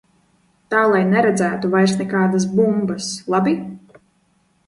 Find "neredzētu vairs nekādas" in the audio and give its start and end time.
1.09-2.49